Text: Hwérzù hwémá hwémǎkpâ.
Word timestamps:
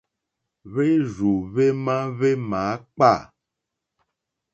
Hwérzù 0.71 1.31
hwémá 1.51 1.97
hwémǎkpâ. 2.17 3.13